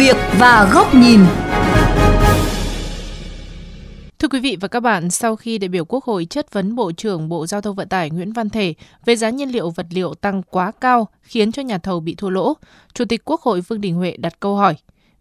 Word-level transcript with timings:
việc 0.00 0.16
và 0.38 0.70
góc 0.74 0.94
nhìn. 0.94 1.20
Thưa 4.18 4.28
quý 4.28 4.40
vị 4.40 4.56
và 4.60 4.68
các 4.68 4.80
bạn, 4.80 5.10
sau 5.10 5.36
khi 5.36 5.58
đại 5.58 5.68
biểu 5.68 5.84
Quốc 5.84 6.04
hội 6.04 6.24
chất 6.24 6.52
vấn 6.52 6.74
Bộ 6.74 6.92
trưởng 6.92 7.28
Bộ 7.28 7.46
Giao 7.46 7.60
thông 7.60 7.76
Vận 7.76 7.88
tải 7.88 8.10
Nguyễn 8.10 8.32
Văn 8.32 8.50
Thể 8.50 8.74
về 9.04 9.16
giá 9.16 9.30
nhiên 9.30 9.48
liệu 9.52 9.70
vật 9.70 9.86
liệu 9.90 10.14
tăng 10.14 10.42
quá 10.42 10.72
cao 10.80 11.08
khiến 11.22 11.52
cho 11.52 11.62
nhà 11.62 11.78
thầu 11.78 12.00
bị 12.00 12.14
thua 12.14 12.30
lỗ, 12.30 12.54
Chủ 12.94 13.04
tịch 13.04 13.22
Quốc 13.24 13.40
hội 13.40 13.60
Vương 13.60 13.80
Đình 13.80 13.94
Huệ 13.94 14.16
đặt 14.16 14.40
câu 14.40 14.56
hỏi 14.56 14.74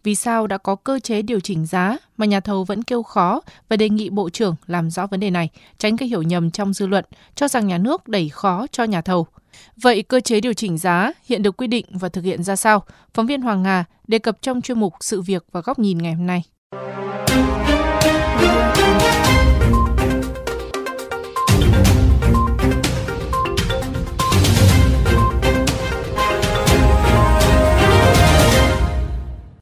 vì 0.03 0.15
sao 0.15 0.47
đã 0.47 0.57
có 0.57 0.75
cơ 0.75 0.99
chế 0.99 1.21
điều 1.21 1.39
chỉnh 1.39 1.65
giá 1.65 1.97
mà 2.17 2.25
nhà 2.25 2.39
thầu 2.39 2.63
vẫn 2.63 2.83
kêu 2.83 3.03
khó 3.03 3.41
và 3.69 3.77
đề 3.77 3.89
nghị 3.89 4.09
Bộ 4.09 4.29
trưởng 4.29 4.55
làm 4.67 4.89
rõ 4.89 5.07
vấn 5.07 5.19
đề 5.19 5.29
này, 5.29 5.49
tránh 5.77 5.95
gây 5.95 6.09
hiểu 6.09 6.21
nhầm 6.21 6.51
trong 6.51 6.73
dư 6.73 6.87
luận, 6.87 7.05
cho 7.35 7.47
rằng 7.47 7.67
nhà 7.67 7.77
nước 7.77 8.07
đẩy 8.07 8.29
khó 8.29 8.65
cho 8.71 8.83
nhà 8.83 9.01
thầu. 9.01 9.27
Vậy 9.81 10.03
cơ 10.03 10.19
chế 10.19 10.41
điều 10.41 10.53
chỉnh 10.53 10.77
giá 10.77 11.11
hiện 11.25 11.43
được 11.43 11.57
quy 11.57 11.67
định 11.67 11.85
và 11.89 12.09
thực 12.09 12.23
hiện 12.23 12.43
ra 12.43 12.55
sao? 12.55 12.83
Phóng 13.13 13.27
viên 13.27 13.41
Hoàng 13.41 13.63
Nga 13.63 13.85
đề 14.07 14.19
cập 14.19 14.41
trong 14.41 14.61
chuyên 14.61 14.79
mục 14.79 14.93
Sự 14.99 15.21
việc 15.21 15.45
và 15.51 15.61
góc 15.61 15.79
nhìn 15.79 15.97
ngày 15.97 16.13
hôm 16.13 16.27
nay. 16.27 16.43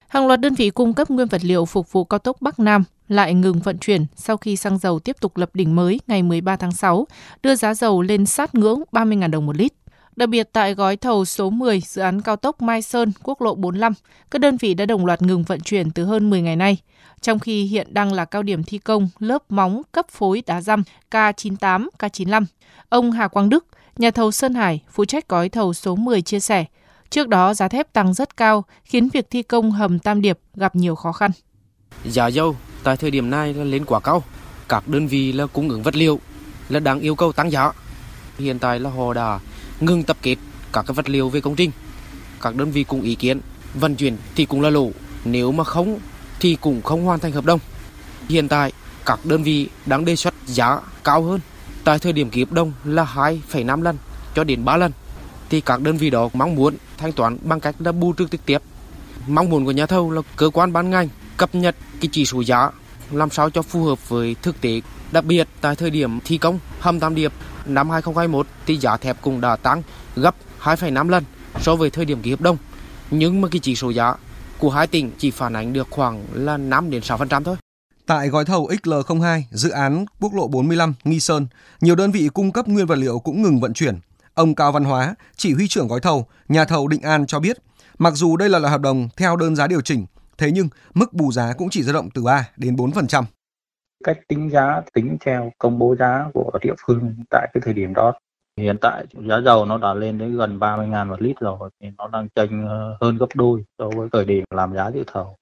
Hàng 0.07 0.27
loạt 0.27 0.39
đơn 0.39 0.53
vị 0.53 0.69
cung 0.69 0.93
cấp 0.93 1.09
nguyên 1.09 1.27
vật 1.27 1.41
liệu 1.43 1.65
phục 1.65 1.91
vụ 1.91 2.03
cao 2.03 2.19
tốc 2.19 2.37
Bắc 2.41 2.59
Nam 2.59 2.83
lại 3.07 3.33
ngừng 3.33 3.59
vận 3.59 3.77
chuyển 3.77 4.05
sau 4.15 4.37
khi 4.37 4.55
xăng 4.55 4.77
dầu 4.77 4.99
tiếp 4.99 5.15
tục 5.21 5.37
lập 5.37 5.49
đỉnh 5.53 5.75
mới 5.75 5.99
ngày 6.07 6.23
13 6.23 6.55
tháng 6.55 6.71
6, 6.71 7.07
đưa 7.43 7.55
giá 7.55 7.73
dầu 7.73 8.01
lên 8.01 8.25
sát 8.25 8.55
ngưỡng 8.55 8.83
30.000 8.91 9.29
đồng 9.29 9.45
một 9.45 9.55
lít. 9.57 9.73
Đặc 10.17 10.29
biệt 10.29 10.49
tại 10.53 10.73
gói 10.73 10.95
thầu 10.95 11.25
số 11.25 11.49
10 11.49 11.81
dự 11.81 12.01
án 12.01 12.21
cao 12.21 12.35
tốc 12.35 12.61
Mai 12.61 12.81
Sơn, 12.81 13.11
quốc 13.23 13.41
lộ 13.41 13.55
45, 13.55 13.93
các 14.31 14.39
đơn 14.39 14.57
vị 14.57 14.73
đã 14.73 14.85
đồng 14.85 15.05
loạt 15.05 15.21
ngừng 15.21 15.43
vận 15.43 15.59
chuyển 15.59 15.91
từ 15.91 16.05
hơn 16.05 16.29
10 16.29 16.41
ngày 16.41 16.55
nay, 16.55 16.77
trong 17.21 17.39
khi 17.39 17.63
hiện 17.63 17.93
đang 17.93 18.13
là 18.13 18.25
cao 18.25 18.43
điểm 18.43 18.63
thi 18.63 18.77
công 18.77 19.09
lớp 19.19 19.43
móng 19.49 19.81
cấp 19.91 20.05
phối 20.09 20.43
đá 20.45 20.61
răm 20.61 20.83
K98, 21.11 21.87
K95. 21.99 22.45
Ông 22.89 23.11
Hà 23.11 23.27
Quang 23.27 23.49
Đức, 23.49 23.65
nhà 23.97 24.11
thầu 24.11 24.31
Sơn 24.31 24.53
Hải, 24.53 24.79
phụ 24.89 25.05
trách 25.05 25.29
gói 25.29 25.49
thầu 25.49 25.73
số 25.73 25.95
10 25.95 26.21
chia 26.21 26.39
sẻ, 26.39 26.65
Trước 27.09 27.27
đó 27.27 27.53
giá 27.53 27.67
thép 27.67 27.93
tăng 27.93 28.13
rất 28.13 28.37
cao, 28.37 28.65
khiến 28.83 29.09
việc 29.13 29.27
thi 29.29 29.43
công 29.43 29.71
hầm 29.71 29.99
Tam 29.99 30.21
Điệp 30.21 30.39
gặp 30.55 30.75
nhiều 30.75 30.95
khó 30.95 31.11
khăn. 31.11 31.31
Giá 32.05 32.27
dầu 32.27 32.55
tại 32.83 32.97
thời 32.97 33.11
điểm 33.11 33.29
này 33.29 33.53
là 33.53 33.63
lên 33.63 33.85
quá 33.85 33.99
cao. 33.99 34.23
Các 34.69 34.87
đơn 34.87 35.07
vị 35.07 35.31
là 35.31 35.45
cung 35.45 35.69
ứng 35.69 35.83
vật 35.83 35.95
liệu 35.95 36.19
là 36.69 36.79
đang 36.79 36.99
yêu 36.99 37.15
cầu 37.15 37.31
tăng 37.31 37.51
giá. 37.51 37.71
Hiện 38.39 38.59
tại 38.59 38.79
là 38.79 38.89
họ 38.89 39.13
đã 39.13 39.39
ngừng 39.79 40.03
tập 40.03 40.17
kết 40.21 40.35
các 40.73 40.85
cái 40.87 40.93
vật 40.93 41.09
liệu 41.09 41.29
về 41.29 41.41
công 41.41 41.55
trình. 41.55 41.71
Các 42.41 42.55
đơn 42.55 42.71
vị 42.71 42.83
cùng 42.83 43.01
ý 43.01 43.15
kiến 43.15 43.39
vận 43.73 43.95
chuyển 43.95 44.17
thì 44.35 44.45
cũng 44.45 44.61
là 44.61 44.69
lỗ, 44.69 44.91
nếu 45.25 45.51
mà 45.51 45.63
không 45.63 45.99
thì 46.39 46.57
cũng 46.61 46.81
không 46.81 47.03
hoàn 47.03 47.19
thành 47.19 47.31
hợp 47.31 47.45
đồng. 47.45 47.59
Hiện 48.29 48.47
tại 48.47 48.71
các 49.05 49.19
đơn 49.23 49.43
vị 49.43 49.69
đang 49.85 50.05
đề 50.05 50.15
xuất 50.15 50.33
giá 50.45 50.79
cao 51.03 51.23
hơn. 51.23 51.39
Tại 51.83 51.99
thời 51.99 52.13
điểm 52.13 52.29
ký 52.29 52.43
hợp 52.43 52.51
đồng 52.51 52.73
là 52.83 53.05
2,5 53.15 53.81
lần 53.81 53.97
cho 54.35 54.43
đến 54.43 54.65
3 54.65 54.77
lần 54.77 54.91
thì 55.49 55.61
các 55.61 55.81
đơn 55.81 55.97
vị 55.97 56.09
đó 56.09 56.29
mong 56.33 56.55
muốn 56.55 56.75
thanh 56.97 57.11
toán 57.11 57.37
bằng 57.41 57.59
cách 57.59 57.75
là 57.79 57.91
bù 57.91 58.13
trừ 58.13 58.27
trực 58.31 58.45
tiếp. 58.45 58.61
Mong 59.27 59.49
muốn 59.49 59.65
của 59.65 59.71
nhà 59.71 59.85
thầu 59.85 60.11
là 60.11 60.21
cơ 60.35 60.49
quan 60.49 60.73
ban 60.73 60.89
ngành 60.89 61.09
cập 61.37 61.55
nhật 61.55 61.75
cái 62.01 62.09
chỉ 62.11 62.25
số 62.25 62.41
giá 62.41 62.69
làm 63.11 63.29
sao 63.29 63.49
cho 63.49 63.61
phù 63.61 63.83
hợp 63.83 64.09
với 64.09 64.35
thực 64.41 64.61
tế. 64.61 64.81
Đặc 65.11 65.25
biệt 65.25 65.47
tại 65.61 65.75
thời 65.75 65.89
điểm 65.89 66.19
thi 66.25 66.37
công 66.37 66.59
hầm 66.79 66.99
Tam 66.99 67.15
Điệp 67.15 67.33
năm 67.67 67.89
2021 67.89 68.47
thì 68.65 68.77
giá 68.77 68.97
thép 68.97 69.21
cũng 69.21 69.41
đã 69.41 69.55
tăng 69.55 69.83
gấp 70.15 70.35
2,5 70.61 71.09
lần 71.09 71.23
so 71.61 71.75
với 71.75 71.89
thời 71.89 72.05
điểm 72.05 72.21
ký 72.21 72.31
hợp 72.31 72.41
đồng. 72.41 72.57
Nhưng 73.11 73.41
mà 73.41 73.47
cái 73.51 73.59
chỉ 73.59 73.75
số 73.75 73.89
giá 73.89 74.15
của 74.57 74.69
hai 74.69 74.87
tỉnh 74.87 75.11
chỉ 75.17 75.31
phản 75.31 75.53
ánh 75.53 75.73
được 75.73 75.87
khoảng 75.89 76.25
là 76.33 76.57
5 76.57 76.89
đến 76.89 77.01
6% 77.01 77.43
thôi. 77.43 77.55
Tại 78.05 78.29
gói 78.29 78.45
thầu 78.45 78.67
XL02, 78.67 79.41
dự 79.51 79.69
án 79.69 80.05
quốc 80.19 80.33
lộ 80.33 80.47
45 80.47 80.93
Nghi 81.03 81.19
Sơn, 81.19 81.47
nhiều 81.81 81.95
đơn 81.95 82.11
vị 82.11 82.29
cung 82.33 82.51
cấp 82.51 82.67
nguyên 82.67 82.85
vật 82.85 82.97
liệu 82.97 83.19
cũng 83.19 83.41
ngừng 83.41 83.59
vận 83.59 83.73
chuyển 83.73 83.99
Ông 84.37 84.55
Cao 84.55 84.71
Văn 84.71 84.83
Hóa, 84.83 85.15
chỉ 85.35 85.53
huy 85.53 85.67
trưởng 85.67 85.87
gói 85.87 85.99
thầu, 85.99 86.27
nhà 86.49 86.65
thầu 86.65 86.87
Định 86.87 87.01
An 87.01 87.27
cho 87.27 87.39
biết, 87.39 87.57
mặc 87.97 88.13
dù 88.13 88.37
đây 88.37 88.49
là 88.49 88.59
loại 88.59 88.71
hợp 88.71 88.81
đồng 88.81 89.09
theo 89.17 89.35
đơn 89.35 89.55
giá 89.55 89.67
điều 89.67 89.81
chỉnh, 89.81 90.05
thế 90.37 90.51
nhưng 90.51 90.69
mức 90.93 91.13
bù 91.13 91.31
giá 91.31 91.53
cũng 91.57 91.69
chỉ 91.69 91.83
dao 91.83 91.93
động 91.93 92.09
từ 92.13 92.23
3 92.23 92.49
đến 92.57 92.75
4%. 92.75 93.23
Cách 94.07 94.19
tính 94.27 94.49
giá 94.49 94.81
tính 94.93 95.17
theo 95.21 95.51
công 95.57 95.79
bố 95.79 95.95
giá 95.95 96.29
của 96.33 96.51
địa 96.61 96.73
phương 96.85 97.15
tại 97.29 97.47
cái 97.53 97.61
thời 97.65 97.73
điểm 97.73 97.93
đó. 97.93 98.13
Hiện 98.57 98.77
tại 98.81 99.05
giá 99.27 99.41
dầu 99.41 99.65
nó 99.65 99.77
đã 99.77 99.93
lên 99.93 100.17
đến 100.17 100.37
gần 100.37 100.59
30.000 100.59 101.07
một 101.07 101.21
lít 101.21 101.39
rồi 101.39 101.69
thì 101.81 101.87
nó 101.97 102.07
đang 102.07 102.27
chênh 102.35 102.67
ờ, 102.67 102.97
hơn 103.01 103.17
gấp 103.17 103.27
đôi 103.35 103.63
so 103.79 103.89
với 103.95 104.09
thời 104.11 104.25
điểm 104.25 104.43
làm 104.55 104.73
giá 104.73 104.91
dự 104.91 105.03
thầu. 105.07 105.35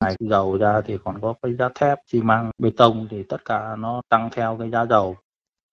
Ngoài 0.00 0.14
dầu 0.20 0.58
ra 0.58 0.80
thì 0.80 0.98
còn 1.04 1.20
có 1.20 1.34
cái 1.42 1.54
giá 1.54 1.68
thép, 1.74 1.98
xi 2.06 2.20
măng, 2.22 2.50
bê 2.58 2.70
tông 2.76 3.06
thì 3.10 3.22
tất 3.22 3.44
cả 3.44 3.76
nó 3.78 4.02
tăng 4.08 4.28
theo 4.32 4.56
cái 4.58 4.70
giá 4.70 4.86
dầu. 4.86 5.16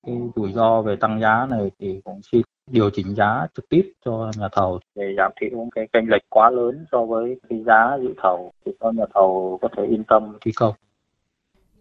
Cái 0.06 0.16
rủi 0.36 0.54
ro 0.54 0.82
về 0.82 0.96
tăng 0.96 1.22
giá 1.22 1.48
này 1.50 1.72
thì 1.80 2.02
cũng 2.04 2.22
xin 2.32 2.42
điều 2.72 2.90
chỉnh 2.90 3.16
giá 3.16 3.48
trực 3.56 3.70
tiếp 3.70 3.92
cho 4.06 4.32
nhà 4.38 4.48
thầu 4.52 4.80
để 4.96 5.14
giảm 5.18 5.32
thiểu 5.42 5.68
cái 5.76 5.88
tranh 5.94 6.06
lệch 6.10 6.24
quá 6.30 6.50
lớn 6.50 6.86
so 6.92 7.06
với 7.06 7.40
cái 7.50 7.64
giá 7.64 7.98
dự 8.02 8.14
thầu 8.24 8.52
để 8.66 8.72
cho 8.80 8.92
nhà 8.92 9.06
thầu 9.14 9.60
có 9.62 9.68
thể 9.78 9.86
yên 9.86 10.04
tâm 10.04 10.38
thi 10.42 10.52
công. 10.56 10.74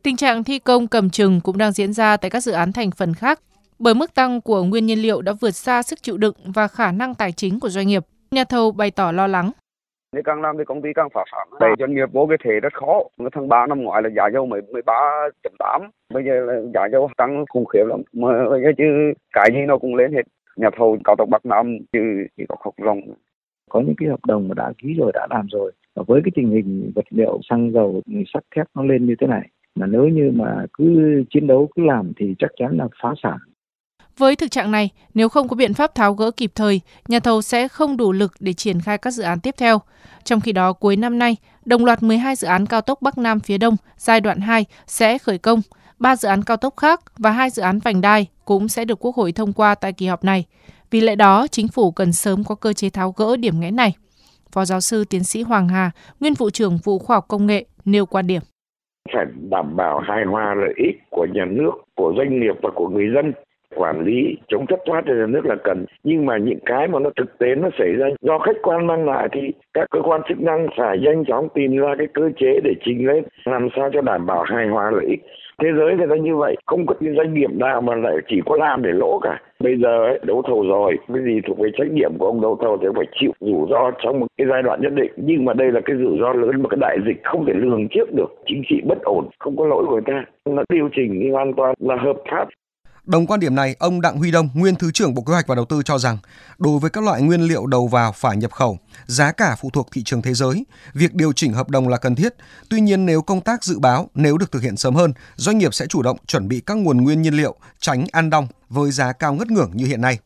Tình 0.06 0.16
trạng 0.16 0.44
thi 0.44 0.58
công 0.58 0.86
cầm 0.86 1.10
chừng 1.10 1.40
cũng 1.44 1.58
đang 1.58 1.72
diễn 1.72 1.92
ra 1.92 2.16
tại 2.16 2.30
các 2.30 2.40
dự 2.40 2.52
án 2.52 2.72
thành 2.72 2.90
phần 2.98 3.14
khác 3.14 3.40
bởi 3.78 3.94
mức 3.94 4.14
tăng 4.14 4.40
của 4.40 4.64
nguyên 4.64 4.86
nhiên 4.86 4.98
liệu 4.98 5.22
đã 5.22 5.32
vượt 5.40 5.50
xa 5.50 5.82
sức 5.82 6.02
chịu 6.02 6.16
đựng 6.16 6.34
và 6.54 6.68
khả 6.68 6.92
năng 6.92 7.14
tài 7.14 7.32
chính 7.32 7.60
của 7.60 7.68
doanh 7.68 7.86
nghiệp. 7.86 8.02
Nhà 8.30 8.44
thầu 8.44 8.72
bày 8.72 8.90
tỏ 8.90 9.12
lo 9.12 9.26
lắng. 9.26 9.50
Thì 10.12 10.20
càng 10.24 10.42
làm 10.42 10.58
thì 10.58 10.64
công 10.64 10.82
ty 10.82 10.88
càng 10.94 11.08
phá 11.14 11.24
sản. 11.32 11.48
Để 11.60 11.66
doanh 11.78 11.94
nghiệp 11.94 12.12
vô 12.12 12.26
cái 12.26 12.38
thể 12.44 12.60
rất 12.62 12.74
khó. 12.74 13.02
Tháng 13.32 13.48
3 13.48 13.66
năm 13.66 13.82
ngoái 13.82 14.02
là 14.02 14.08
giá 14.16 14.22
dầu 14.32 14.46
mới 14.46 14.60
13.8. 14.60 15.88
Bây 16.14 16.24
giờ 16.24 16.32
là 16.32 16.54
giá 16.74 16.88
dầu 16.92 17.10
tăng 17.16 17.44
khủng 17.48 17.66
khiếp 17.66 17.84
lắm. 17.86 18.02
Mà 18.12 18.28
bây 18.50 18.62
giờ 18.62 18.68
chứ 18.78 18.84
cái 19.32 19.50
gì 19.52 19.60
nó 19.68 19.78
cũng 19.78 19.94
lên 19.94 20.12
hết 20.12 20.22
nhà 20.56 20.70
thầu 20.76 20.98
cao 21.04 21.16
tốc 21.18 21.28
Bắc 21.28 21.46
Nam 21.46 21.78
chứ 21.92 21.98
chỉ 22.36 22.44
có 22.48 22.56
khóc 22.56 22.74
ròng. 22.84 23.00
Có 23.70 23.80
những 23.80 23.94
cái 23.98 24.08
hợp 24.08 24.20
đồng 24.26 24.48
mà 24.48 24.54
đã 24.54 24.72
ký 24.78 24.94
rồi 24.98 25.12
đã 25.14 25.26
làm 25.30 25.46
rồi 25.50 25.72
và 25.94 26.02
với 26.06 26.20
cái 26.24 26.32
tình 26.34 26.50
hình 26.50 26.92
vật 26.94 27.04
liệu 27.10 27.40
xăng 27.50 27.72
dầu 27.72 28.02
sắt 28.34 28.44
thép 28.56 28.66
nó 28.74 28.82
lên 28.82 29.06
như 29.06 29.14
thế 29.20 29.26
này 29.26 29.48
mà 29.76 29.86
nếu 29.86 30.08
như 30.08 30.30
mà 30.34 30.66
cứ 30.72 30.84
chiến 31.30 31.46
đấu 31.46 31.68
cứ 31.76 31.82
làm 31.84 32.12
thì 32.20 32.34
chắc 32.38 32.50
chắn 32.58 32.76
là 32.76 32.88
phá 33.02 33.14
sản. 33.22 33.38
Với 34.18 34.36
thực 34.36 34.50
trạng 34.50 34.70
này, 34.70 34.90
nếu 35.14 35.28
không 35.28 35.48
có 35.48 35.56
biện 35.56 35.74
pháp 35.74 35.94
tháo 35.94 36.14
gỡ 36.14 36.30
kịp 36.30 36.52
thời, 36.54 36.80
nhà 37.08 37.20
thầu 37.20 37.42
sẽ 37.42 37.68
không 37.68 37.96
đủ 37.96 38.12
lực 38.12 38.32
để 38.40 38.52
triển 38.52 38.80
khai 38.80 38.98
các 38.98 39.10
dự 39.10 39.22
án 39.22 39.40
tiếp 39.40 39.54
theo. 39.58 39.80
Trong 40.24 40.40
khi 40.40 40.52
đó, 40.52 40.72
cuối 40.72 40.96
năm 40.96 41.18
nay, 41.18 41.36
đồng 41.64 41.84
loạt 41.84 42.02
12 42.02 42.36
dự 42.36 42.48
án 42.48 42.66
cao 42.66 42.80
tốc 42.80 43.02
Bắc 43.02 43.18
Nam 43.18 43.40
phía 43.40 43.58
Đông 43.58 43.76
giai 43.96 44.20
đoạn 44.20 44.40
2 44.40 44.64
sẽ 44.86 45.18
khởi 45.18 45.38
công, 45.38 45.60
3 45.98 46.16
dự 46.16 46.28
án 46.28 46.42
cao 46.42 46.56
tốc 46.56 46.74
khác 46.76 47.00
và 47.18 47.30
2 47.30 47.50
dự 47.50 47.62
án 47.62 47.78
vành 47.78 48.00
đai 48.00 48.26
cũng 48.44 48.68
sẽ 48.68 48.84
được 48.84 49.04
Quốc 49.04 49.16
hội 49.16 49.32
thông 49.32 49.52
qua 49.52 49.74
tại 49.74 49.92
kỳ 49.92 50.06
họp 50.06 50.24
này. 50.24 50.44
Vì 50.90 51.00
lẽ 51.00 51.16
đó, 51.16 51.46
chính 51.46 51.68
phủ 51.68 51.90
cần 51.90 52.12
sớm 52.12 52.44
có 52.44 52.54
cơ 52.54 52.72
chế 52.72 52.90
tháo 52.90 53.12
gỡ 53.16 53.36
điểm 53.36 53.60
nghẽn 53.60 53.76
này. 53.76 53.94
Phó 54.52 54.64
giáo 54.64 54.80
sư 54.80 55.04
tiến 55.04 55.24
sĩ 55.24 55.42
Hoàng 55.42 55.68
Hà, 55.68 55.90
nguyên 56.20 56.34
vụ 56.34 56.50
trưởng 56.50 56.78
vụ 56.84 56.98
khoa 56.98 57.16
học 57.16 57.24
công 57.28 57.46
nghệ 57.46 57.64
nêu 57.84 58.06
quan 58.06 58.26
điểm. 58.26 58.42
Phải 59.12 59.26
đảm 59.50 59.76
bảo 59.76 59.98
hài 59.98 60.24
hòa 60.24 60.54
lợi 60.54 60.72
ích 60.76 60.96
của 61.10 61.26
nhà 61.32 61.44
nước, 61.44 61.72
của 61.94 62.14
doanh 62.16 62.40
nghiệp 62.40 62.54
và 62.62 62.70
của 62.70 62.88
người 62.88 63.10
dân. 63.14 63.32
Quản 63.74 64.04
lý 64.04 64.36
chống 64.48 64.66
thất 64.66 64.80
thoát 64.86 65.04
cho 65.06 65.14
nhà 65.14 65.26
nước 65.26 65.46
là 65.46 65.56
cần 65.64 65.84
nhưng 66.04 66.26
mà 66.26 66.36
những 66.36 66.58
cái 66.66 66.88
mà 66.88 66.98
nó 66.98 67.10
thực 67.16 67.38
tế 67.38 67.54
nó 67.54 67.68
xảy 67.78 67.92
ra 67.92 68.06
do 68.20 68.38
khách 68.38 68.56
quan 68.62 68.86
mang 68.86 69.08
lại 69.08 69.28
thì 69.32 69.40
các 69.74 69.86
cơ 69.90 70.00
quan 70.02 70.20
chức 70.28 70.40
năng 70.40 70.66
phải 70.76 70.98
nhanh 70.98 71.24
chóng 71.24 71.48
tìm 71.54 71.76
ra 71.76 71.94
cái 71.98 72.06
cơ 72.14 72.30
chế 72.36 72.60
để 72.64 72.74
trình 72.84 73.06
lên 73.06 73.24
làm 73.44 73.68
sao 73.76 73.90
cho 73.92 74.00
đảm 74.00 74.26
bảo 74.26 74.42
hài 74.42 74.68
hòa 74.68 74.90
lợi 74.90 75.06
ích 75.06 75.20
thế 75.62 75.68
giới 75.76 75.96
người 75.96 76.06
ta 76.10 76.16
như 76.16 76.36
vậy 76.36 76.56
không 76.66 76.86
có 76.86 76.94
cái 77.00 77.10
doanh 77.16 77.34
nghiệp 77.34 77.50
nào 77.50 77.80
mà 77.80 77.94
lại 77.94 78.16
chỉ 78.28 78.40
có 78.46 78.56
làm 78.56 78.82
để 78.82 78.90
lỗ 78.92 79.18
cả. 79.22 79.40
Bây 79.60 79.76
giờ 79.76 80.04
ấy, 80.04 80.20
đấu 80.22 80.42
thầu 80.46 80.62
rồi 80.62 80.98
cái 81.08 81.22
gì 81.24 81.40
thuộc 81.46 81.58
về 81.58 81.70
trách 81.78 81.90
nhiệm 81.90 82.18
của 82.18 82.26
ông 82.26 82.40
đấu 82.40 82.58
thầu 82.60 82.78
thì 82.82 82.88
phải 82.96 83.06
chịu 83.20 83.32
rủi 83.40 83.66
ro 83.70 83.90
trong 84.02 84.20
một 84.20 84.26
cái 84.38 84.46
giai 84.50 84.62
đoạn 84.62 84.80
nhất 84.82 84.92
định. 84.92 85.12
Nhưng 85.16 85.44
mà 85.44 85.52
đây 85.54 85.72
là 85.72 85.80
cái 85.84 85.96
rủi 85.96 86.18
ro 86.20 86.32
lớn 86.32 86.62
mà 86.62 86.68
cái 86.68 86.78
đại 86.80 86.98
dịch 87.06 87.24
không 87.24 87.46
thể 87.46 87.52
lường 87.56 87.88
trước 87.88 88.14
được. 88.14 88.34
Chính 88.46 88.62
trị 88.68 88.80
bất 88.88 89.02
ổn 89.02 89.28
không 89.38 89.56
có 89.56 89.66
lỗi 89.66 89.84
của 89.86 89.92
người 89.92 90.06
ta. 90.06 90.24
Nó 90.46 90.62
điều 90.68 90.88
chỉnh 90.96 91.32
hoàn 91.32 91.52
toàn 91.54 91.74
là 91.78 91.96
hợp 91.96 92.16
pháp. 92.30 92.48
Đồng 93.06 93.26
quan 93.26 93.40
điểm 93.40 93.54
này, 93.54 93.76
ông 93.78 94.00
Đặng 94.00 94.18
Huy 94.18 94.30
Đông, 94.30 94.48
nguyên 94.54 94.74
Thứ 94.76 94.90
trưởng 94.92 95.14
Bộ 95.14 95.22
Kế 95.22 95.32
hoạch 95.32 95.46
và 95.46 95.54
Đầu 95.54 95.64
tư 95.64 95.82
cho 95.84 95.98
rằng, 95.98 96.18
đối 96.58 96.78
với 96.78 96.90
các 96.90 97.04
loại 97.04 97.22
nguyên 97.22 97.40
liệu 97.40 97.66
đầu 97.66 97.86
vào 97.88 98.12
phải 98.12 98.36
nhập 98.36 98.52
khẩu, 98.52 98.78
giá 99.06 99.32
cả 99.32 99.56
phụ 99.60 99.70
thuộc 99.70 99.88
thị 99.92 100.02
trường 100.04 100.22
thế 100.22 100.34
giới, 100.34 100.64
việc 100.94 101.14
điều 101.14 101.32
chỉnh 101.32 101.52
hợp 101.52 101.70
đồng 101.70 101.88
là 101.88 101.96
cần 101.96 102.14
thiết. 102.14 102.34
Tuy 102.68 102.80
nhiên 102.80 103.06
nếu 103.06 103.22
công 103.22 103.40
tác 103.40 103.64
dự 103.64 103.78
báo 103.78 104.10
nếu 104.14 104.38
được 104.38 104.52
thực 104.52 104.62
hiện 104.62 104.76
sớm 104.76 104.94
hơn, 104.94 105.12
doanh 105.36 105.58
nghiệp 105.58 105.74
sẽ 105.74 105.86
chủ 105.86 106.02
động 106.02 106.16
chuẩn 106.26 106.48
bị 106.48 106.60
các 106.60 106.76
nguồn 106.76 107.04
nguyên 107.04 107.22
nhiên 107.22 107.34
liệu, 107.34 107.54
tránh 107.80 108.06
ăn 108.12 108.30
đong 108.30 108.48
với 108.68 108.90
giá 108.90 109.12
cao 109.12 109.34
ngất 109.34 109.48
ngưỡng 109.48 109.70
như 109.74 109.86
hiện 109.86 110.00
nay. 110.00 110.18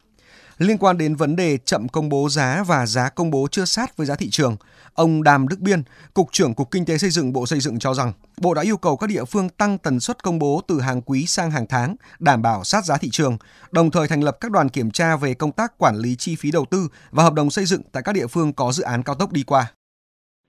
Liên 0.60 0.78
quan 0.80 0.98
đến 0.98 1.14
vấn 1.14 1.36
đề 1.36 1.58
chậm 1.64 1.88
công 1.88 2.08
bố 2.08 2.28
giá 2.28 2.62
và 2.66 2.86
giá 2.86 3.08
công 3.16 3.30
bố 3.30 3.46
chưa 3.50 3.64
sát 3.64 3.96
với 3.96 4.06
giá 4.06 4.14
thị 4.18 4.28
trường, 4.30 4.56
ông 4.94 5.22
Đàm 5.22 5.48
Đức 5.48 5.56
Biên, 5.60 5.82
Cục 6.14 6.26
trưởng 6.32 6.54
Cục 6.54 6.70
Kinh 6.70 6.84
tế 6.86 6.98
Xây 6.98 7.10
dựng 7.10 7.32
Bộ 7.32 7.46
Xây 7.46 7.60
dựng 7.60 7.78
cho 7.78 7.94
rằng, 7.94 8.12
Bộ 8.42 8.54
đã 8.54 8.62
yêu 8.62 8.76
cầu 8.76 8.96
các 8.96 9.06
địa 9.06 9.24
phương 9.24 9.48
tăng 9.48 9.78
tần 9.78 10.00
suất 10.00 10.22
công 10.22 10.38
bố 10.38 10.60
từ 10.68 10.80
hàng 10.80 11.02
quý 11.02 11.24
sang 11.26 11.50
hàng 11.50 11.66
tháng, 11.68 11.96
đảm 12.20 12.42
bảo 12.42 12.64
sát 12.64 12.84
giá 12.84 12.96
thị 13.00 13.08
trường, 13.12 13.36
đồng 13.72 13.90
thời 13.90 14.08
thành 14.08 14.22
lập 14.22 14.36
các 14.40 14.50
đoàn 14.50 14.68
kiểm 14.68 14.90
tra 14.90 15.16
về 15.16 15.34
công 15.34 15.52
tác 15.52 15.78
quản 15.78 15.96
lý 15.96 16.16
chi 16.18 16.36
phí 16.38 16.50
đầu 16.50 16.64
tư 16.70 16.88
và 17.10 17.22
hợp 17.22 17.34
đồng 17.34 17.50
xây 17.50 17.64
dựng 17.64 17.82
tại 17.92 18.02
các 18.06 18.14
địa 18.14 18.26
phương 18.26 18.52
có 18.52 18.72
dự 18.72 18.82
án 18.82 19.02
cao 19.02 19.14
tốc 19.18 19.32
đi 19.32 19.42
qua. 19.46 19.64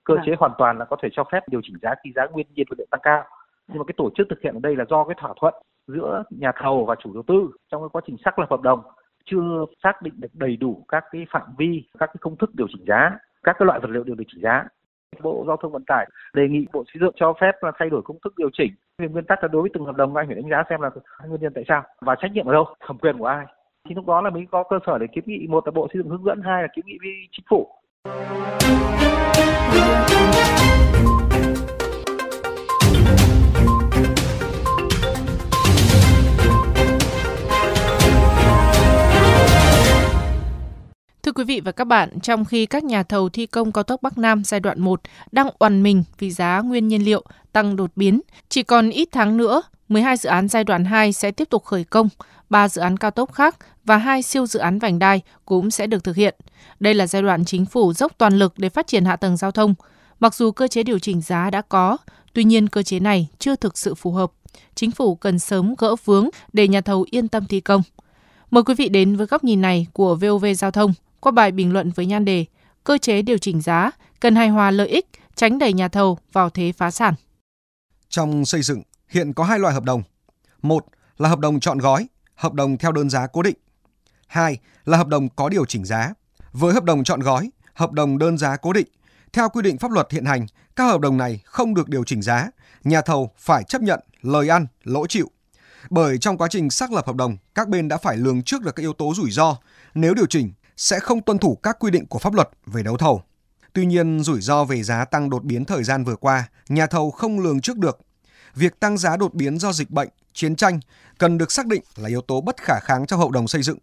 cơ 0.04 0.14
chế 0.26 0.32
hoàn 0.38 0.52
toàn 0.58 0.78
là 0.78 0.84
có 0.84 0.96
thể 1.02 1.08
cho 1.12 1.24
phép 1.32 1.40
điều 1.50 1.60
chỉnh 1.64 1.76
giá 1.82 1.90
khi 2.04 2.10
giá 2.16 2.22
nguyên 2.32 2.46
nhiên 2.54 2.66
vật 2.70 2.78
liệu 2.78 2.86
tăng 2.90 3.00
cao. 3.02 3.24
Nhưng 3.68 3.78
mà 3.78 3.84
cái 3.86 3.94
tổ 3.96 4.10
chức 4.16 4.26
thực 4.30 4.38
hiện 4.44 4.54
ở 4.54 4.60
đây 4.62 4.76
là 4.76 4.84
do 4.90 5.04
cái 5.04 5.16
thỏa 5.20 5.34
thuận 5.40 5.54
giữa 5.86 6.22
nhà 6.30 6.52
thầu 6.62 6.84
và 6.88 6.94
chủ 7.02 7.14
đầu 7.14 7.22
tư 7.26 7.34
trong 7.70 7.82
cái 7.82 7.88
quá 7.92 8.02
trình 8.06 8.16
xác 8.24 8.38
lập 8.38 8.46
hợp 8.50 8.60
đồng 8.60 8.82
chưa 9.24 9.64
xác 9.82 10.02
định 10.02 10.14
được 10.16 10.34
đầy 10.34 10.56
đủ 10.56 10.84
các 10.88 11.04
cái 11.10 11.26
phạm 11.30 11.54
vi 11.58 11.84
các 11.98 12.06
cái 12.06 12.16
công 12.20 12.36
thức 12.36 12.50
điều 12.54 12.66
chỉnh 12.68 12.84
giá 12.86 13.10
các 13.42 13.56
cái 13.58 13.66
loại 13.66 13.80
vật 13.80 13.90
liệu 13.90 14.04
đều 14.04 14.14
điều 14.14 14.24
chỉnh 14.32 14.42
giá 14.42 14.64
Bộ 15.20 15.44
Giao 15.46 15.56
thông 15.56 15.72
Vận 15.72 15.84
tải 15.86 16.06
đề 16.34 16.48
nghị 16.48 16.66
Bộ 16.72 16.84
Xây 16.86 17.00
dựng 17.00 17.14
cho 17.16 17.32
phép 17.40 17.52
là 17.60 17.72
thay 17.78 17.90
đổi 17.90 18.02
công 18.04 18.16
thức 18.24 18.34
điều 18.36 18.50
chỉnh. 18.52 18.72
Về 18.98 19.08
nguyên 19.08 19.24
tắc 19.24 19.42
là 19.42 19.48
đối 19.48 19.62
với 19.62 19.70
từng 19.74 19.84
hợp 19.84 19.96
đồng 19.96 20.16
anh 20.16 20.26
phải 20.26 20.36
đánh 20.36 20.50
giá 20.50 20.62
xem 20.70 20.80
là 20.80 20.90
nguyên 21.26 21.40
nhân 21.40 21.52
tại 21.54 21.64
sao 21.68 21.82
và 22.00 22.14
trách 22.14 22.32
nhiệm 22.32 22.46
ở 22.46 22.52
đâu, 22.52 22.64
thẩm 22.86 22.98
quyền 22.98 23.18
của 23.18 23.26
ai. 23.26 23.46
Thì 23.88 23.94
lúc 23.94 24.06
đó 24.06 24.20
là 24.20 24.30
mới 24.30 24.46
có 24.50 24.64
cơ 24.70 24.78
sở 24.86 24.98
để 24.98 25.06
kiến 25.06 25.24
nghị 25.26 25.46
một 25.46 25.66
là 25.66 25.70
Bộ 25.70 25.88
Xây 25.92 26.02
dựng 26.02 26.10
hướng 26.10 26.24
dẫn, 26.24 26.40
hai 26.44 26.62
là 26.62 26.68
kiến 26.74 26.84
nghị 26.86 26.98
với 27.02 27.10
chính 27.32 27.46
phủ. 27.50 27.68
Thưa 41.32 41.44
quý 41.44 41.44
vị 41.44 41.60
và 41.60 41.72
các 41.72 41.84
bạn, 41.84 42.20
trong 42.20 42.44
khi 42.44 42.66
các 42.66 42.84
nhà 42.84 43.02
thầu 43.02 43.28
thi 43.28 43.46
công 43.46 43.72
cao 43.72 43.84
tốc 43.84 44.02
Bắc 44.02 44.18
Nam 44.18 44.44
giai 44.44 44.60
đoạn 44.60 44.80
1 44.80 45.00
đang 45.32 45.48
oằn 45.58 45.82
mình 45.82 46.04
vì 46.18 46.30
giá 46.30 46.60
nguyên 46.60 46.88
nhiên 46.88 47.04
liệu 47.04 47.24
tăng 47.52 47.76
đột 47.76 47.90
biến, 47.96 48.20
chỉ 48.48 48.62
còn 48.62 48.90
ít 48.90 49.08
tháng 49.12 49.36
nữa, 49.36 49.62
12 49.88 50.16
dự 50.16 50.28
án 50.28 50.48
giai 50.48 50.64
đoạn 50.64 50.84
2 50.84 51.12
sẽ 51.12 51.30
tiếp 51.30 51.50
tục 51.50 51.64
khởi 51.64 51.84
công, 51.84 52.08
3 52.50 52.68
dự 52.68 52.80
án 52.80 52.96
cao 52.96 53.10
tốc 53.10 53.32
khác 53.32 53.56
và 53.84 53.96
hai 53.96 54.22
siêu 54.22 54.46
dự 54.46 54.60
án 54.60 54.78
vành 54.78 54.98
đai 54.98 55.20
cũng 55.44 55.70
sẽ 55.70 55.86
được 55.86 56.04
thực 56.04 56.16
hiện. 56.16 56.34
Đây 56.80 56.94
là 56.94 57.06
giai 57.06 57.22
đoạn 57.22 57.44
chính 57.44 57.66
phủ 57.66 57.92
dốc 57.92 58.12
toàn 58.18 58.38
lực 58.38 58.54
để 58.56 58.68
phát 58.68 58.86
triển 58.86 59.04
hạ 59.04 59.16
tầng 59.16 59.36
giao 59.36 59.50
thông. 59.50 59.74
Mặc 60.20 60.34
dù 60.34 60.50
cơ 60.50 60.68
chế 60.68 60.82
điều 60.82 60.98
chỉnh 60.98 61.20
giá 61.20 61.50
đã 61.50 61.62
có, 61.62 61.96
tuy 62.32 62.44
nhiên 62.44 62.68
cơ 62.68 62.82
chế 62.82 63.00
này 63.00 63.28
chưa 63.38 63.56
thực 63.56 63.78
sự 63.78 63.94
phù 63.94 64.12
hợp. 64.12 64.32
Chính 64.74 64.90
phủ 64.90 65.14
cần 65.14 65.38
sớm 65.38 65.74
gỡ 65.78 65.96
vướng 66.04 66.28
để 66.52 66.68
nhà 66.68 66.80
thầu 66.80 67.04
yên 67.10 67.28
tâm 67.28 67.44
thi 67.48 67.60
công. 67.60 67.82
Mời 68.50 68.62
quý 68.62 68.74
vị 68.74 68.88
đến 68.88 69.16
với 69.16 69.26
góc 69.26 69.44
nhìn 69.44 69.60
này 69.60 69.86
của 69.92 70.14
VOV 70.14 70.46
Giao 70.56 70.70
thông 70.70 70.94
qua 71.22 71.32
bài 71.32 71.52
bình 71.52 71.72
luận 71.72 71.90
với 71.90 72.06
nhan 72.06 72.24
đề 72.24 72.44
Cơ 72.84 72.98
chế 72.98 73.22
điều 73.22 73.38
chỉnh 73.38 73.60
giá 73.60 73.90
cần 74.20 74.36
hài 74.36 74.48
hòa 74.48 74.70
lợi 74.70 74.88
ích, 74.88 75.06
tránh 75.34 75.58
đẩy 75.58 75.72
nhà 75.72 75.88
thầu 75.88 76.18
vào 76.32 76.50
thế 76.50 76.72
phá 76.72 76.90
sản. 76.90 77.14
Trong 78.08 78.44
xây 78.44 78.62
dựng, 78.62 78.82
hiện 79.08 79.32
có 79.32 79.44
hai 79.44 79.58
loại 79.58 79.74
hợp 79.74 79.84
đồng. 79.84 80.02
Một 80.62 80.86
là 81.18 81.28
hợp 81.28 81.38
đồng 81.38 81.60
chọn 81.60 81.78
gói, 81.78 82.08
hợp 82.34 82.52
đồng 82.52 82.78
theo 82.78 82.92
đơn 82.92 83.10
giá 83.10 83.26
cố 83.26 83.42
định. 83.42 83.56
Hai 84.26 84.58
là 84.84 84.98
hợp 84.98 85.08
đồng 85.08 85.28
có 85.28 85.48
điều 85.48 85.64
chỉnh 85.64 85.84
giá. 85.84 86.12
Với 86.52 86.74
hợp 86.74 86.84
đồng 86.84 87.04
chọn 87.04 87.20
gói, 87.20 87.50
hợp 87.74 87.92
đồng 87.92 88.18
đơn 88.18 88.38
giá 88.38 88.56
cố 88.56 88.72
định, 88.72 88.86
theo 89.32 89.48
quy 89.48 89.62
định 89.62 89.78
pháp 89.78 89.90
luật 89.90 90.10
hiện 90.10 90.24
hành, 90.24 90.46
các 90.76 90.84
hợp 90.84 91.00
đồng 91.00 91.16
này 91.16 91.40
không 91.44 91.74
được 91.74 91.88
điều 91.88 92.04
chỉnh 92.04 92.22
giá, 92.22 92.50
nhà 92.84 93.00
thầu 93.00 93.30
phải 93.38 93.64
chấp 93.64 93.82
nhận 93.82 94.00
lời 94.22 94.48
ăn, 94.48 94.66
lỗ 94.84 95.06
chịu. 95.06 95.30
Bởi 95.90 96.18
trong 96.18 96.38
quá 96.38 96.48
trình 96.50 96.70
xác 96.70 96.92
lập 96.92 97.06
hợp 97.06 97.16
đồng, 97.16 97.36
các 97.54 97.68
bên 97.68 97.88
đã 97.88 97.96
phải 97.96 98.16
lường 98.16 98.42
trước 98.42 98.62
được 98.62 98.76
các 98.76 98.82
yếu 98.82 98.92
tố 98.92 99.12
rủi 99.16 99.30
ro. 99.30 99.56
Nếu 99.94 100.14
điều 100.14 100.26
chỉnh 100.26 100.52
sẽ 100.82 101.00
không 101.00 101.22
tuân 101.22 101.38
thủ 101.38 101.58
các 101.62 101.76
quy 101.80 101.90
định 101.90 102.06
của 102.06 102.18
pháp 102.18 102.34
luật 102.34 102.48
về 102.66 102.82
đấu 102.82 102.96
thầu. 102.96 103.22
Tuy 103.72 103.86
nhiên, 103.86 104.20
rủi 104.20 104.40
ro 104.40 104.64
về 104.64 104.82
giá 104.82 105.04
tăng 105.04 105.30
đột 105.30 105.44
biến 105.44 105.64
thời 105.64 105.84
gian 105.84 106.04
vừa 106.04 106.16
qua, 106.16 106.48
nhà 106.68 106.86
thầu 106.86 107.10
không 107.10 107.40
lường 107.40 107.60
trước 107.60 107.78
được. 107.78 107.98
Việc 108.54 108.80
tăng 108.80 108.98
giá 108.98 109.16
đột 109.16 109.34
biến 109.34 109.58
do 109.58 109.72
dịch 109.72 109.90
bệnh, 109.90 110.08
chiến 110.32 110.56
tranh 110.56 110.80
cần 111.18 111.38
được 111.38 111.52
xác 111.52 111.66
định 111.66 111.82
là 111.96 112.08
yếu 112.08 112.20
tố 112.20 112.40
bất 112.40 112.56
khả 112.62 112.80
kháng 112.80 113.06
trong 113.06 113.20
hậu 113.20 113.30
đồng 113.30 113.48
xây 113.48 113.62
dựng. 113.62 113.78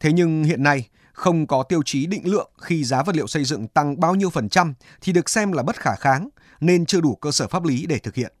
Thế 0.00 0.12
nhưng 0.12 0.44
hiện 0.44 0.62
nay, 0.62 0.88
không 1.12 1.46
có 1.46 1.62
tiêu 1.62 1.82
chí 1.84 2.06
định 2.06 2.30
lượng 2.30 2.50
khi 2.60 2.84
giá 2.84 3.02
vật 3.02 3.16
liệu 3.16 3.26
xây 3.26 3.44
dựng 3.44 3.68
tăng 3.68 4.00
bao 4.00 4.14
nhiêu 4.14 4.30
phần 4.30 4.48
trăm 4.48 4.74
thì 5.00 5.12
được 5.12 5.30
xem 5.30 5.52
là 5.52 5.62
bất 5.62 5.76
khả 5.76 5.94
kháng, 5.94 6.28
nên 6.60 6.86
chưa 6.86 7.00
đủ 7.00 7.14
cơ 7.14 7.32
sở 7.32 7.48
pháp 7.48 7.64
lý 7.64 7.86
để 7.86 7.98
thực 7.98 8.14
hiện. 8.14 8.32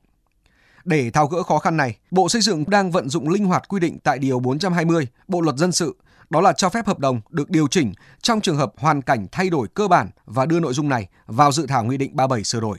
Để 0.84 1.10
tháo 1.10 1.26
gỡ 1.26 1.42
khó 1.42 1.58
khăn 1.58 1.76
này, 1.76 1.96
Bộ 2.10 2.28
Xây 2.28 2.42
dựng 2.42 2.64
đang 2.70 2.90
vận 2.90 3.08
dụng 3.08 3.28
linh 3.28 3.44
hoạt 3.44 3.68
quy 3.68 3.80
định 3.80 3.98
tại 3.98 4.18
Điều 4.18 4.40
420 4.40 5.06
Bộ 5.28 5.40
Luật 5.40 5.56
Dân 5.56 5.72
sự 5.72 5.96
đó 6.30 6.40
là 6.40 6.52
cho 6.52 6.68
phép 6.68 6.86
hợp 6.86 6.98
đồng 6.98 7.20
được 7.30 7.50
điều 7.50 7.68
chỉnh 7.68 7.92
trong 8.22 8.40
trường 8.40 8.56
hợp 8.56 8.72
hoàn 8.76 9.02
cảnh 9.02 9.26
thay 9.32 9.50
đổi 9.50 9.68
cơ 9.74 9.88
bản 9.88 10.10
và 10.26 10.46
đưa 10.46 10.60
nội 10.60 10.74
dung 10.74 10.88
này 10.88 11.08
vào 11.26 11.52
dự 11.52 11.66
thảo 11.66 11.84
Nghị 11.84 11.96
định 11.96 12.16
37 12.16 12.44
sửa 12.44 12.60
đổi. 12.60 12.78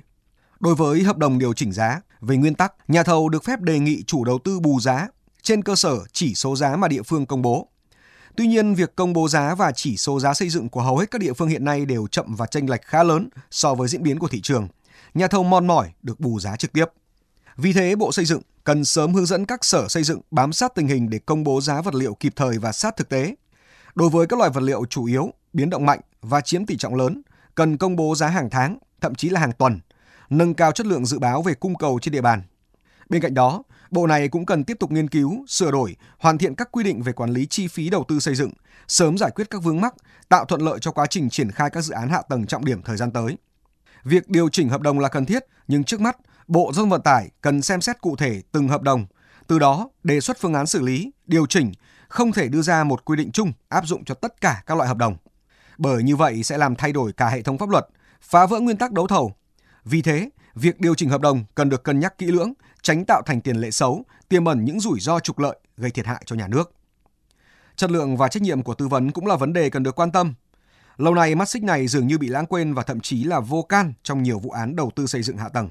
Đối 0.60 0.76
với 0.76 1.04
hợp 1.04 1.18
đồng 1.18 1.40
điều 1.40 1.54
chỉnh 1.54 1.72
giá, 1.72 2.02
về 2.22 2.38
nguyên 2.38 2.56
tắc, 2.56 2.74
nhà 2.88 3.04
thầu 3.04 3.30
được 3.30 3.44
phép 3.44 3.62
đề 3.62 3.80
nghị 3.80 4.04
chủ 4.04 4.24
đầu 4.24 4.40
tư 4.44 4.60
bù 4.60 4.80
giá 4.80 5.08
trên 5.42 5.64
cơ 5.64 5.76
sở 5.76 6.00
chỉ 6.14 6.36
số 6.36 6.56
giá 6.56 6.76
mà 6.76 6.88
địa 6.88 7.02
phương 7.02 7.26
công 7.26 7.42
bố. 7.42 7.68
Tuy 8.36 8.48
nhiên, 8.48 8.76
việc 8.76 8.96
công 8.96 9.14
bố 9.14 9.28
giá 9.28 9.56
và 9.56 9.72
chỉ 9.72 9.98
số 9.98 10.20
giá 10.20 10.34
xây 10.34 10.50
dựng 10.50 10.70
của 10.70 10.82
hầu 10.82 10.98
hết 10.98 11.12
các 11.12 11.22
địa 11.22 11.34
phương 11.34 11.48
hiện 11.48 11.66
nay 11.66 11.86
đều 11.86 12.08
chậm 12.08 12.36
và 12.36 12.46
chênh 12.46 12.70
lệch 12.70 12.82
khá 12.82 13.04
lớn 13.04 13.30
so 13.52 13.76
với 13.76 13.88
diễn 13.88 14.04
biến 14.04 14.20
của 14.20 14.28
thị 14.28 14.42
trường. 14.42 14.68
Nhà 15.14 15.28
thầu 15.28 15.44
mòn 15.44 15.68
mỏi 15.68 15.92
được 16.04 16.20
bù 16.20 16.40
giá 16.40 16.56
trực 16.56 16.74
tiếp. 16.74 16.86
Vì 17.58 17.74
thế, 17.74 17.96
Bộ 17.96 18.12
Xây 18.12 18.26
dựng 18.26 18.42
cần 18.64 18.86
sớm 18.86 19.14
hướng 19.14 19.26
dẫn 19.26 19.46
các 19.46 19.66
sở 19.66 19.88
xây 19.88 20.04
dựng 20.04 20.22
bám 20.32 20.54
sát 20.54 20.76
tình 20.76 20.88
hình 20.88 21.10
để 21.10 21.20
công 21.20 21.44
bố 21.44 21.62
giá 21.62 21.82
vật 21.82 21.96
liệu 21.96 22.14
kịp 22.14 22.34
thời 22.36 22.58
và 22.58 22.72
sát 22.72 22.98
thực 22.98 23.10
tế. 23.10 23.36
Đối 23.96 24.10
với 24.10 24.28
các 24.28 24.40
loại 24.40 24.50
vật 24.50 24.64
liệu 24.64 24.86
chủ 24.86 25.06
yếu, 25.06 25.34
biến 25.54 25.70
động 25.70 25.86
mạnh 25.86 26.00
và 26.22 26.42
chiếm 26.42 26.66
tỷ 26.66 26.78
trọng 26.78 26.96
lớn, 26.96 27.22
cần 27.56 27.78
công 27.78 27.96
bố 27.96 28.16
giá 28.16 28.28
hàng 28.28 28.50
tháng, 28.50 28.78
thậm 29.02 29.16
chí 29.16 29.30
là 29.30 29.40
hàng 29.40 29.52
tuần, 29.52 29.80
nâng 30.30 30.54
cao 30.54 30.72
chất 30.72 30.88
lượng 30.88 31.06
dự 31.06 31.20
báo 31.20 31.42
về 31.42 31.54
cung 31.54 31.76
cầu 31.76 32.00
trên 32.02 32.12
địa 32.12 32.22
bàn. 32.22 32.42
Bên 33.10 33.22
cạnh 33.22 33.34
đó, 33.34 33.64
Bộ 33.92 34.08
này 34.08 34.28
cũng 34.28 34.46
cần 34.46 34.64
tiếp 34.64 34.78
tục 34.80 34.92
nghiên 34.92 35.08
cứu, 35.08 35.46
sửa 35.48 35.72
đổi, 35.72 35.96
hoàn 36.18 36.38
thiện 36.38 36.56
các 36.56 36.72
quy 36.72 36.84
định 36.84 37.02
về 37.02 37.14
quản 37.14 37.30
lý 37.30 37.46
chi 37.46 37.68
phí 37.68 37.90
đầu 37.90 38.06
tư 38.08 38.20
xây 38.20 38.36
dựng, 38.36 38.52
sớm 38.88 39.18
giải 39.18 39.32
quyết 39.36 39.50
các 39.50 39.64
vướng 39.64 39.82
mắc, 39.82 39.94
tạo 40.30 40.46
thuận 40.46 40.62
lợi 40.62 40.80
cho 40.82 40.92
quá 40.92 41.06
trình 41.06 41.30
triển 41.30 41.52
khai 41.52 41.70
các 41.70 41.82
dự 41.82 41.94
án 41.94 42.10
hạ 42.10 42.22
tầng 42.30 42.46
trọng 42.46 42.66
điểm 42.66 42.82
thời 42.82 42.98
gian 42.98 43.12
tới. 43.12 43.38
Việc 44.04 44.30
điều 44.30 44.50
chỉnh 44.50 44.70
hợp 44.70 44.82
đồng 44.82 45.00
là 45.00 45.10
cần 45.10 45.26
thiết, 45.26 45.46
nhưng 45.68 45.84
trước 45.84 46.02
mắt, 46.02 46.18
Bộ 46.52 46.72
Giao 46.74 46.84
thông 46.84 46.90
Vận 46.90 47.02
tải 47.02 47.30
cần 47.42 47.62
xem 47.62 47.82
xét 47.82 48.02
cụ 48.02 48.16
thể 48.16 48.42
từng 48.52 48.68
hợp 48.68 48.82
đồng, 48.82 49.06
từ 49.48 49.60
đó 49.60 49.90
đề 50.04 50.20
xuất 50.20 50.38
phương 50.40 50.54
án 50.54 50.68
xử 50.68 50.82
lý, 50.82 51.12
điều 51.28 51.46
chỉnh 51.46 51.72
không 52.08 52.32
thể 52.32 52.48
đưa 52.48 52.62
ra 52.62 52.84
một 52.84 53.06
quy 53.06 53.18
định 53.18 53.32
chung 53.32 53.54
áp 53.70 53.88
dụng 53.88 54.06
cho 54.06 54.16
tất 54.16 54.42
cả 54.42 54.64
các 54.66 54.78
loại 54.78 54.88
hợp 54.88 54.98
đồng. 54.98 55.18
Bởi 55.78 56.04
như 56.04 56.16
vậy 56.16 56.44
sẽ 56.44 56.58
làm 56.58 56.76
thay 56.76 56.94
đổi 56.94 57.14
cả 57.14 57.30
hệ 57.30 57.42
thống 57.42 57.58
pháp 57.58 57.70
luật, 57.70 57.88
phá 58.22 58.46
vỡ 58.46 58.60
nguyên 58.60 58.78
tắc 58.78 58.92
đấu 58.92 59.08
thầu. 59.08 59.36
Vì 59.86 60.02
thế, 60.02 60.30
việc 60.56 60.80
điều 60.80 60.96
chỉnh 60.96 61.10
hợp 61.10 61.22
đồng 61.22 61.44
cần 61.56 61.70
được 61.70 61.84
cân 61.84 62.00
nhắc 62.00 62.18
kỹ 62.18 62.26
lưỡng, 62.26 62.54
tránh 62.82 63.06
tạo 63.06 63.22
thành 63.26 63.42
tiền 63.42 63.56
lệ 63.56 63.72
xấu, 63.72 64.04
tiềm 64.30 64.46
ẩn 64.46 64.66
những 64.66 64.80
rủi 64.80 65.00
ro 65.00 65.20
trục 65.20 65.40
lợi 65.40 65.60
gây 65.78 65.92
thiệt 65.92 66.06
hại 66.06 66.24
cho 66.26 66.36
nhà 66.36 66.48
nước. 66.48 66.74
Chất 67.76 67.92
lượng 67.92 68.18
và 68.18 68.28
trách 68.28 68.44
nhiệm 68.44 68.64
của 68.64 68.74
tư 68.74 68.88
vấn 68.88 69.12
cũng 69.12 69.28
là 69.28 69.36
vấn 69.36 69.54
đề 69.54 69.70
cần 69.70 69.84
được 69.84 70.00
quan 70.00 70.12
tâm. 70.12 70.34
Lâu 70.98 71.14
nay 71.16 71.36
mắt 71.36 71.50
xích 71.50 71.64
này 71.64 71.88
dường 71.88 72.08
như 72.08 72.18
bị 72.18 72.28
lãng 72.28 72.46
quên 72.46 72.74
và 72.74 72.84
thậm 72.84 73.00
chí 73.00 73.24
là 73.24 73.40
vô 73.40 73.62
can 73.62 73.94
trong 74.04 74.24
nhiều 74.24 74.40
vụ 74.40 74.50
án 74.50 74.76
đầu 74.76 74.92
tư 74.96 75.08
xây 75.08 75.24
dựng 75.24 75.38
hạ 75.38 75.50
tầng. 75.50 75.70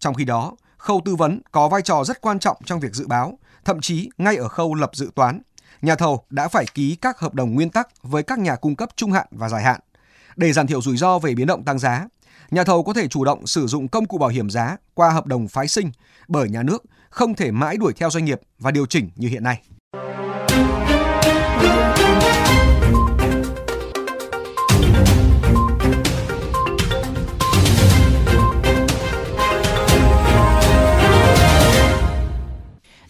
Trong 0.00 0.14
khi 0.14 0.24
đó, 0.24 0.52
khâu 0.76 1.00
tư 1.04 1.16
vấn 1.16 1.40
có 1.52 1.68
vai 1.68 1.82
trò 1.82 2.04
rất 2.04 2.20
quan 2.20 2.38
trọng 2.38 2.56
trong 2.64 2.80
việc 2.80 2.94
dự 2.94 3.06
báo, 3.06 3.38
thậm 3.64 3.80
chí 3.80 4.10
ngay 4.18 4.36
ở 4.36 4.48
khâu 4.48 4.74
lập 4.74 4.90
dự 4.94 5.10
toán, 5.14 5.40
nhà 5.82 5.94
thầu 5.94 6.24
đã 6.30 6.48
phải 6.48 6.64
ký 6.74 6.96
các 6.96 7.18
hợp 7.18 7.34
đồng 7.34 7.54
nguyên 7.54 7.70
tắc 7.70 7.88
với 8.02 8.22
các 8.22 8.38
nhà 8.38 8.56
cung 8.56 8.76
cấp 8.76 8.88
trung 8.96 9.12
hạn 9.12 9.26
và 9.30 9.48
dài 9.48 9.62
hạn. 9.62 9.80
Để 10.36 10.52
giảm 10.52 10.66
thiểu 10.66 10.82
rủi 10.82 10.96
ro 10.96 11.18
về 11.18 11.34
biến 11.34 11.46
động 11.46 11.64
tăng 11.64 11.78
giá, 11.78 12.06
nhà 12.50 12.64
thầu 12.64 12.82
có 12.82 12.92
thể 12.92 13.08
chủ 13.08 13.24
động 13.24 13.46
sử 13.46 13.66
dụng 13.66 13.88
công 13.88 14.06
cụ 14.06 14.18
bảo 14.18 14.28
hiểm 14.28 14.50
giá 14.50 14.76
qua 14.94 15.10
hợp 15.10 15.26
đồng 15.26 15.48
phái 15.48 15.68
sinh 15.68 15.90
bởi 16.28 16.48
nhà 16.48 16.62
nước 16.62 16.84
không 17.10 17.34
thể 17.34 17.50
mãi 17.50 17.76
đuổi 17.76 17.92
theo 17.92 18.10
doanh 18.10 18.24
nghiệp 18.24 18.40
và 18.58 18.70
điều 18.70 18.86
chỉnh 18.86 19.10
như 19.16 19.28
hiện 19.28 19.44
nay. 19.44 19.62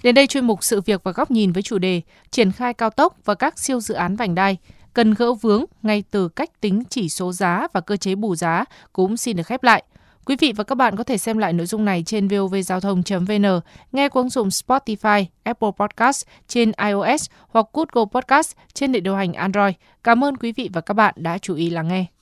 Đến 0.02 0.14
đây 0.14 0.26
chuyên 0.26 0.46
mục 0.46 0.64
sự 0.64 0.80
việc 0.80 1.00
và 1.04 1.12
góc 1.12 1.30
nhìn 1.30 1.52
với 1.52 1.62
chủ 1.62 1.78
đề 1.78 2.00
triển 2.30 2.52
khai 2.52 2.74
cao 2.74 2.90
tốc 2.90 3.16
và 3.24 3.34
các 3.34 3.58
siêu 3.58 3.80
dự 3.80 3.94
án 3.94 4.16
vành 4.16 4.34
đai 4.34 4.56
cần 4.94 5.14
gỡ 5.14 5.32
vướng 5.32 5.64
ngay 5.82 6.04
từ 6.10 6.28
cách 6.28 6.60
tính 6.60 6.82
chỉ 6.90 7.08
số 7.08 7.32
giá 7.32 7.66
và 7.72 7.80
cơ 7.80 7.96
chế 7.96 8.14
bù 8.14 8.34
giá 8.34 8.64
cũng 8.92 9.16
xin 9.16 9.36
được 9.36 9.46
khép 9.46 9.62
lại. 9.62 9.82
Quý 10.24 10.36
vị 10.36 10.52
và 10.56 10.64
các 10.64 10.74
bạn 10.74 10.96
có 10.96 11.04
thể 11.04 11.18
xem 11.18 11.38
lại 11.38 11.52
nội 11.52 11.66
dung 11.66 11.84
này 11.84 12.02
trên 12.06 12.28
vovgiao 12.28 12.80
thông.vn, 12.80 13.60
nghe 13.92 14.08
qua 14.08 14.22
ứng 14.22 14.30
dụng 14.30 14.48
Spotify, 14.48 15.24
Apple 15.42 15.70
Podcast 15.78 16.26
trên 16.48 16.72
iOS 16.88 17.26
hoặc 17.48 17.66
Google 17.72 18.10
Podcast 18.12 18.56
trên 18.74 18.92
hệ 18.92 19.00
điều 19.00 19.14
hành 19.14 19.32
Android. 19.32 19.74
Cảm 20.04 20.24
ơn 20.24 20.36
quý 20.36 20.52
vị 20.52 20.70
và 20.72 20.80
các 20.80 20.94
bạn 20.94 21.14
đã 21.16 21.38
chú 21.38 21.54
ý 21.54 21.70
lắng 21.70 21.88
nghe. 21.88 22.19